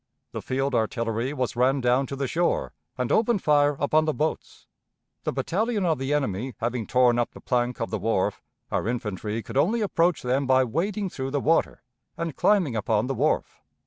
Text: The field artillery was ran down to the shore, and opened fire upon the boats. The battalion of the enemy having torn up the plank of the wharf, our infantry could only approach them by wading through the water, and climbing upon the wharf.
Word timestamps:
The 0.31 0.41
field 0.41 0.73
artillery 0.73 1.31
was 1.31 1.55
ran 1.55 1.79
down 1.79 2.07
to 2.07 2.15
the 2.15 2.27
shore, 2.27 2.73
and 2.97 3.11
opened 3.11 3.43
fire 3.43 3.77
upon 3.79 4.05
the 4.05 4.15
boats. 4.15 4.65
The 5.25 5.31
battalion 5.31 5.85
of 5.85 5.99
the 5.99 6.11
enemy 6.11 6.55
having 6.57 6.87
torn 6.87 7.19
up 7.19 7.33
the 7.35 7.39
plank 7.39 7.79
of 7.79 7.91
the 7.91 7.99
wharf, 7.99 8.41
our 8.71 8.87
infantry 8.87 9.43
could 9.43 9.57
only 9.57 9.81
approach 9.81 10.23
them 10.23 10.47
by 10.47 10.63
wading 10.63 11.11
through 11.11 11.29
the 11.29 11.39
water, 11.39 11.83
and 12.17 12.35
climbing 12.35 12.75
upon 12.75 13.05
the 13.05 13.13
wharf. 13.13 13.61